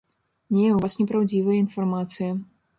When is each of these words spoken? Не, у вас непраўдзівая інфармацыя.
Не, 0.57 0.65
у 0.77 0.79
вас 0.85 0.97
непраўдзівая 1.03 1.61
інфармацыя. 1.65 2.31